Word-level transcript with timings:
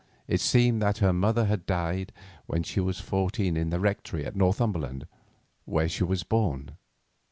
It 0.27 0.41
seemed 0.41 0.81
that 0.81 0.97
her 0.97 1.13
mother 1.13 1.45
had 1.45 1.67
died 1.67 2.11
when 2.47 2.63
she 2.63 2.79
was 2.79 2.99
fourteen 2.99 3.55
at 3.55 3.69
the 3.69 3.79
rectory 3.79 4.25
in 4.25 4.35
Northumberland, 4.35 5.05
where 5.65 5.87
she 5.87 6.03
was 6.03 6.23
born. 6.23 6.71